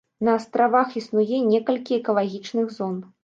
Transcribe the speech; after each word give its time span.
На 0.27 0.31
астравах 0.37 0.95
існуе 1.01 1.37
некалькі 1.53 1.97
экалагічных 2.01 2.67
зон. 2.79 2.95